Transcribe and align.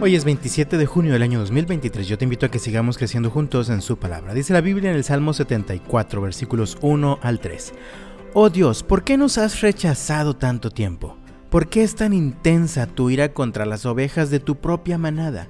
Hoy 0.00 0.16
es 0.16 0.24
27 0.24 0.76
de 0.76 0.86
junio 0.86 1.12
del 1.12 1.22
año 1.22 1.38
2023. 1.38 2.06
Yo 2.08 2.18
te 2.18 2.24
invito 2.24 2.44
a 2.44 2.50
que 2.50 2.58
sigamos 2.58 2.98
creciendo 2.98 3.30
juntos 3.30 3.70
en 3.70 3.80
su 3.80 3.96
palabra. 3.96 4.34
Dice 4.34 4.52
la 4.52 4.60
Biblia 4.60 4.90
en 4.90 4.96
el 4.96 5.04
Salmo 5.04 5.32
74, 5.32 6.20
versículos 6.20 6.76
1 6.82 7.20
al 7.22 7.38
3. 7.38 7.72
Oh 8.34 8.50
Dios, 8.50 8.82
¿por 8.82 9.04
qué 9.04 9.16
nos 9.16 9.38
has 9.38 9.60
rechazado 9.60 10.34
tanto 10.34 10.70
tiempo? 10.70 11.16
¿Por 11.48 11.68
qué 11.68 11.84
es 11.84 11.94
tan 11.94 12.12
intensa 12.12 12.86
tu 12.86 13.08
ira 13.08 13.32
contra 13.32 13.64
las 13.66 13.86
ovejas 13.86 14.30
de 14.30 14.40
tu 14.40 14.56
propia 14.56 14.98
manada? 14.98 15.48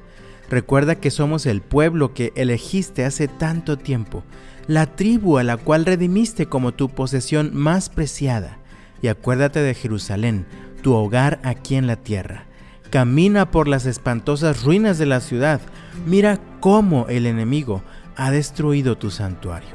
Recuerda 0.51 0.97
que 0.97 1.11
somos 1.11 1.47
el 1.47 1.63
pueblo 1.63 2.13
que 2.13 2.33
elegiste 2.37 3.07
hace 3.07 3.29
tanto 3.29 3.79
tiempo, 3.79 4.25
la 4.67 4.95
tribu 4.95 5.39
a 5.39 5.43
la 5.43 5.57
cual 5.57 5.87
redimiste 5.87 6.47
como 6.47 6.73
tu 6.73 6.91
posesión 6.91 7.57
más 7.57 7.89
preciada. 7.89 8.59
Y 9.01 9.09
acuérdate 9.09 9.61
de 9.61 9.75
Jerusalén, 9.75 10.47
tu 10.83 10.93
hogar 10.93 11.41
aquí 11.43 11.77
en 11.77 11.87
la 11.87 11.97
tierra 11.97 12.47
Camina 12.95 13.51
por 13.51 13.67
las 13.67 13.87
espantosas 13.87 14.63
ruinas 14.63 14.99
de 14.99 15.07
la 15.07 15.19
ciudad. 15.19 15.61
Mira 16.07 16.39
cómo 16.61 17.07
el 17.09 17.27
enemigo 17.27 17.83
ha 18.15 18.31
destruido 18.31 18.97
tu 18.97 19.11
santuario. 19.11 19.71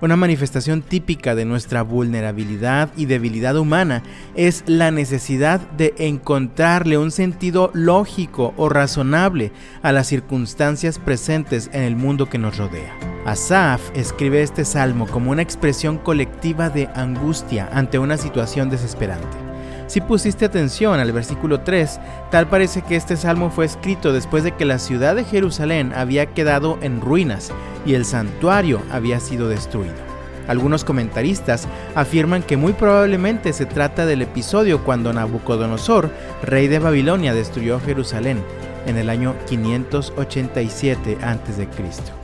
Una 0.00 0.16
manifestación 0.16 0.82
típica 0.82 1.36
de 1.36 1.44
nuestra 1.44 1.82
vulnerabilidad 1.82 2.90
y 2.96 3.06
debilidad 3.06 3.56
humana 3.56 4.02
es 4.34 4.64
la 4.66 4.90
necesidad 4.90 5.60
de 5.60 5.94
encontrarle 5.98 6.98
un 6.98 7.12
sentido 7.12 7.70
lógico 7.74 8.54
o 8.56 8.68
razonable 8.68 9.52
a 9.82 9.92
las 9.92 10.08
circunstancias 10.08 10.98
presentes 10.98 11.70
en 11.72 11.82
el 11.82 11.94
mundo 11.94 12.28
que 12.28 12.38
nos 12.38 12.58
rodea. 12.58 12.92
Asaf 13.24 13.92
escribe 13.94 14.42
este 14.42 14.64
salmo 14.64 15.06
como 15.06 15.30
una 15.30 15.42
expresión 15.42 15.96
colectiva 15.96 16.70
de 16.70 16.88
angustia 16.96 17.68
ante 17.72 18.00
una 18.00 18.16
situación 18.16 18.68
desesperante. 18.68 19.51
Si 19.86 20.00
pusiste 20.00 20.44
atención 20.44 21.00
al 21.00 21.12
versículo 21.12 21.60
3, 21.60 22.00
tal 22.30 22.48
parece 22.48 22.82
que 22.82 22.96
este 22.96 23.16
salmo 23.16 23.50
fue 23.50 23.66
escrito 23.66 24.12
después 24.12 24.44
de 24.44 24.52
que 24.52 24.64
la 24.64 24.78
ciudad 24.78 25.14
de 25.14 25.24
Jerusalén 25.24 25.92
había 25.94 26.26
quedado 26.26 26.78
en 26.82 27.00
ruinas 27.00 27.50
y 27.84 27.94
el 27.94 28.04
santuario 28.04 28.80
había 28.90 29.20
sido 29.20 29.48
destruido. 29.48 30.12
Algunos 30.48 30.84
comentaristas 30.84 31.68
afirman 31.94 32.42
que 32.42 32.56
muy 32.56 32.72
probablemente 32.72 33.52
se 33.52 33.66
trata 33.66 34.06
del 34.06 34.22
episodio 34.22 34.82
cuando 34.84 35.12
Nabucodonosor, 35.12 36.10
rey 36.42 36.68
de 36.68 36.78
Babilonia, 36.78 37.34
destruyó 37.34 37.78
Jerusalén 37.80 38.42
en 38.86 38.96
el 38.96 39.08
año 39.08 39.34
587 39.46 41.18
a.C. 41.22 42.21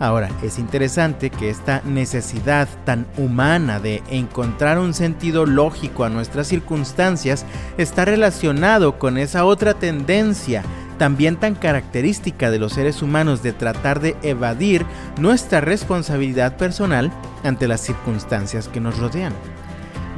Ahora, 0.00 0.30
es 0.42 0.58
interesante 0.58 1.28
que 1.28 1.50
esta 1.50 1.82
necesidad 1.84 2.68
tan 2.86 3.06
humana 3.18 3.80
de 3.80 4.02
encontrar 4.10 4.78
un 4.78 4.94
sentido 4.94 5.44
lógico 5.44 6.04
a 6.04 6.08
nuestras 6.08 6.46
circunstancias 6.46 7.44
está 7.76 8.06
relacionado 8.06 8.98
con 8.98 9.18
esa 9.18 9.44
otra 9.44 9.74
tendencia 9.74 10.62
también 10.96 11.36
tan 11.36 11.54
característica 11.54 12.50
de 12.50 12.58
los 12.58 12.72
seres 12.72 13.02
humanos 13.02 13.42
de 13.42 13.52
tratar 13.52 14.00
de 14.00 14.16
evadir 14.22 14.86
nuestra 15.18 15.60
responsabilidad 15.60 16.56
personal 16.56 17.12
ante 17.44 17.68
las 17.68 17.82
circunstancias 17.82 18.68
que 18.68 18.80
nos 18.80 18.98
rodean. 18.98 19.34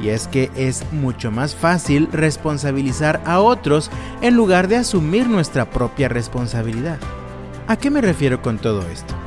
Y 0.01 0.09
es 0.09 0.27
que 0.27 0.49
es 0.55 0.83
mucho 0.93 1.29
más 1.29 1.55
fácil 1.55 2.07
responsabilizar 2.13 3.21
a 3.25 3.39
otros 3.39 3.91
en 4.21 4.35
lugar 4.35 4.69
de 4.69 4.77
asumir 4.77 5.27
nuestra 5.27 5.69
propia 5.69 6.07
responsabilidad. 6.07 6.99
¿A 7.67 7.75
qué 7.75 7.89
me 7.89 8.01
refiero 8.01 8.41
con 8.41 8.57
todo 8.57 8.81
esto? 8.89 9.22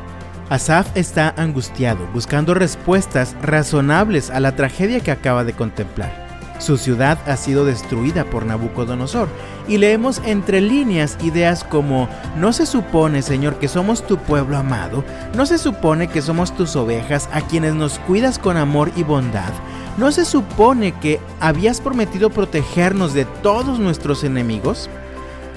Asaf 0.49 0.97
está 0.97 1.35
angustiado, 1.37 2.07
buscando 2.15 2.55
respuestas 2.55 3.35
razonables 3.43 4.31
a 4.31 4.39
la 4.39 4.55
tragedia 4.55 5.01
que 5.01 5.11
acaba 5.11 5.43
de 5.43 5.55
contemplar. 5.55 6.25
Su 6.61 6.79
ciudad 6.79 7.19
ha 7.27 7.37
sido 7.37 7.65
destruida 7.65 8.25
por 8.25 8.47
Nabucodonosor 8.47 9.29
y 9.67 9.79
leemos 9.79 10.23
entre 10.25 10.61
líneas 10.61 11.19
ideas 11.21 11.65
como 11.65 12.09
¿No 12.39 12.53
se 12.53 12.65
supone, 12.65 13.23
Señor, 13.23 13.59
que 13.59 13.67
somos 13.67 14.07
tu 14.07 14.19
pueblo 14.19 14.57
amado? 14.57 15.05
¿No 15.35 15.47
se 15.47 15.59
supone 15.59 16.07
que 16.07 16.23
somos 16.23 16.57
tus 16.57 16.77
ovejas 16.77 17.29
a 17.33 17.41
quienes 17.41 17.75
nos 17.75 17.99
cuidas 17.99 18.39
con 18.39 18.57
amor 18.57 18.93
y 18.95 19.03
bondad? 19.03 19.53
¿No 19.99 20.13
se 20.13 20.25
supone 20.25 20.93
que 20.93 21.21
habías 21.41 21.81
prometido 21.81 22.31
protegernos 22.31 23.15
de 23.15 23.25
todos 23.43 23.81
nuestros 23.81 24.23
enemigos? 24.23 24.89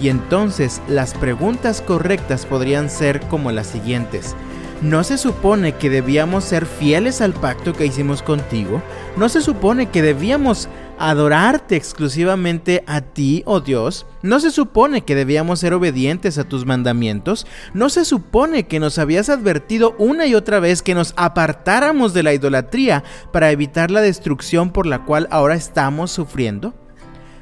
Y 0.02 0.10
entonces 0.10 0.82
las 0.88 1.14
preguntas 1.14 1.82
correctas 1.82 2.46
podrían 2.46 2.90
ser 2.90 3.22
como 3.28 3.52
las 3.52 3.68
siguientes. 3.68 4.36
¿No 4.82 5.04
se 5.04 5.18
supone 5.18 5.74
que 5.74 5.90
debíamos 5.90 6.46
ser 6.46 6.66
fieles 6.66 7.20
al 7.20 7.34
pacto 7.34 7.74
que 7.74 7.86
hicimos 7.86 8.24
contigo? 8.24 8.82
¿No 9.18 9.28
se 9.28 9.42
supone 9.42 9.90
que 9.90 10.02
debíamos 10.02 10.70
adorarte 10.98 11.76
exclusivamente 11.76 12.86
a 12.88 13.02
ti, 13.02 13.44
oh 13.46 13.60
Dios? 13.60 14.06
¿No 14.22 14.40
se 14.40 14.52
supone 14.52 15.02
que 15.02 15.16
debíamos 15.16 15.60
ser 15.60 15.74
obedientes 15.74 16.38
a 16.38 16.46
tus 16.46 16.66
mandamientos? 16.66 17.46
¿No 17.74 17.90
se 17.90 18.06
supone 18.06 18.68
que 18.68 18.80
nos 18.80 19.00
habías 19.00 19.28
advertido 19.28 19.96
una 19.98 20.28
y 20.28 20.36
otra 20.36 20.62
vez 20.62 20.82
que 20.82 20.96
nos 20.96 21.14
apartáramos 21.18 22.14
de 22.14 22.24
la 22.24 22.34
idolatría 22.34 23.04
para 23.34 23.52
evitar 23.52 23.92
la 23.92 24.00
destrucción 24.00 24.72
por 24.72 24.86
la 24.86 25.04
cual 25.04 25.28
ahora 25.30 25.56
estamos 25.56 26.10
sufriendo? 26.10 26.74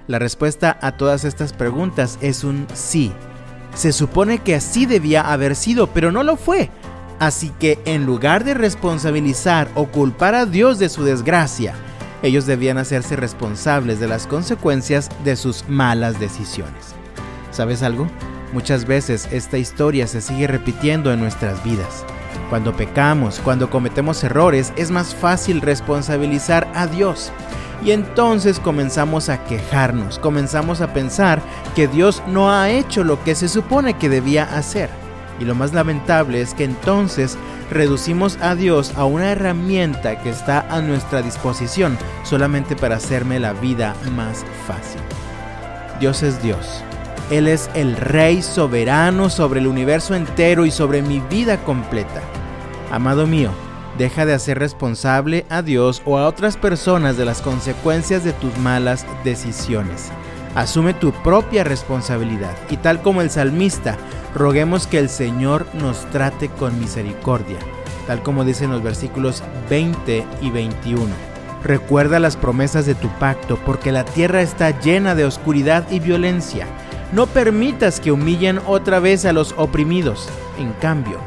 La 0.08 0.18
respuesta 0.18 0.76
a 0.82 0.94
todas 0.94 1.24
estas 1.24 1.54
preguntas 1.54 2.18
es 2.20 2.44
un 2.44 2.66
sí. 2.74 3.12
Se 3.76 3.92
supone 3.92 4.40
que 4.40 4.56
así 4.56 4.88
debía 4.88 5.22
haber 5.22 5.56
sido, 5.56 5.86
pero 5.86 6.12
no 6.12 6.24
lo 6.24 6.36
fue. 6.36 6.72
Así 7.20 7.52
que 7.60 7.80
en 7.86 8.06
lugar 8.06 8.44
de 8.44 8.54
responsabilizar 8.54 9.68
o 9.74 9.88
culpar 9.88 10.36
a 10.36 10.46
Dios 10.46 10.78
de 10.78 10.90
su 10.90 11.04
desgracia, 11.04 11.74
ellos 12.22 12.46
debían 12.46 12.78
hacerse 12.78 13.16
responsables 13.16 14.00
de 14.00 14.08
las 14.08 14.28
consecuencias 14.28 15.10
de 15.24 15.36
sus 15.36 15.68
malas 15.68 16.20
decisiones. 16.20 16.96
¿Sabes 17.52 17.82
algo? 17.82 18.08
Muchas 18.54 18.86
veces 18.86 19.28
esta 19.32 19.58
historia 19.58 20.08
se 20.08 20.22
sigue 20.22 20.48
repitiendo 20.48 21.12
en 21.12 21.20
nuestras 21.20 21.64
vidas. 21.64 22.06
Cuando 22.50 22.76
pecamos, 22.76 23.40
cuando 23.44 23.70
cometemos 23.70 24.24
errores, 24.24 24.72
es 24.78 24.92
más 24.92 25.14
fácil 25.14 25.62
responsabilizar 25.62 26.68
a 26.76 26.88
Dios. 26.88 27.32
Y 27.84 27.92
entonces 27.92 28.60
comenzamos 28.60 29.30
a 29.30 29.44
quejarnos, 29.44 30.18
comenzamos 30.18 30.82
a 30.82 30.94
pensar 30.94 31.42
que 31.76 31.88
Dios 31.88 32.24
no 32.28 32.52
ha 32.52 32.70
hecho 32.70 33.04
lo 33.04 33.24
que 33.24 33.36
se 33.36 33.50
supone 33.50 33.96
que 33.96 34.10
debía 34.10 34.44
hacer. 34.44 34.90
Y 35.40 35.46
lo 35.46 35.56
más 35.56 35.74
lamentable 35.74 36.42
es 36.42 36.54
que 36.54 36.64
entonces 36.64 37.38
reducimos 37.72 38.38
a 38.42 38.56
Dios 38.56 38.94
a 38.96 39.06
una 39.06 39.32
herramienta 39.32 40.22
que 40.22 40.30
está 40.30 40.62
a 40.70 40.82
nuestra 40.82 41.22
disposición 41.22 41.98
solamente 42.24 42.76
para 42.76 42.96
hacerme 42.96 43.40
la 43.40 43.54
vida 43.54 43.96
más 44.16 44.46
fácil. 44.66 45.02
Dios 46.00 46.24
es 46.24 46.42
Dios. 46.42 46.84
Él 47.30 47.48
es 47.48 47.70
el 47.74 47.98
Rey 47.98 48.42
soberano 48.42 49.30
sobre 49.30 49.60
el 49.60 49.68
universo 49.68 50.16
entero 50.16 50.66
y 50.66 50.72
sobre 50.72 51.02
mi 51.02 51.20
vida 51.20 51.58
completa. 51.58 52.22
Amado 52.90 53.28
mío, 53.28 53.52
deja 53.98 54.26
de 54.26 54.34
hacer 54.34 54.60
responsable 54.60 55.46
a 55.50 55.62
Dios 55.62 56.02
o 56.06 56.18
a 56.18 56.28
otras 56.28 56.56
personas 56.56 57.18
de 57.18 57.26
las 57.26 57.42
consecuencias 57.42 58.24
de 58.24 58.32
tus 58.34 58.56
malas 58.60 59.06
decisiones. 59.26 60.12
Asume 60.58 60.96
tu 60.96 61.12
propia 61.12 61.64
responsabilidad 61.64 62.58
y 62.72 62.78
tal 62.78 63.04
como 63.04 63.22
el 63.22 63.30
salmista, 63.30 63.96
roguemos 64.34 64.88
que 64.88 64.98
el 64.98 65.08
Señor 65.08 65.68
nos 65.76 66.10
trate 66.10 66.50
con 66.50 66.80
misericordia, 66.80 67.60
tal 68.08 68.24
como 68.24 68.44
dicen 68.44 68.72
los 68.72 68.82
versículos 68.82 69.44
20 69.70 70.26
y 70.42 70.50
21. 70.50 71.06
Recuerda 71.64 72.20
las 72.20 72.38
promesas 72.38 72.88
de 72.88 72.96
tu 72.96 73.08
pacto, 73.20 73.60
porque 73.68 73.92
la 73.92 74.04
tierra 74.04 74.42
está 74.42 74.72
llena 74.80 75.14
de 75.14 75.26
oscuridad 75.26 75.86
y 75.92 76.00
violencia. 76.00 76.66
No 77.12 77.28
permitas 77.28 78.00
que 78.00 78.12
humillen 78.12 78.60
otra 78.66 79.00
vez 79.00 79.26
a 79.26 79.34
los 79.34 79.54
oprimidos. 79.58 80.28
En 80.58 80.74
cambio, 80.74 81.20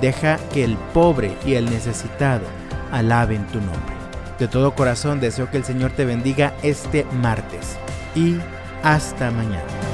deja 0.00 0.38
que 0.54 0.62
el 0.62 0.76
pobre 0.94 1.36
y 1.44 1.54
el 1.54 1.64
necesitado 1.64 2.44
alaben 2.92 3.48
tu 3.48 3.58
nombre. 3.58 3.96
De 4.38 4.46
todo 4.46 4.76
corazón 4.76 5.18
deseo 5.18 5.50
que 5.50 5.56
el 5.56 5.64
Señor 5.64 5.90
te 5.90 6.04
bendiga 6.04 6.54
este 6.62 7.04
martes 7.20 7.78
y 8.14 8.36
hasta 8.82 9.30
mañana. 9.30 9.85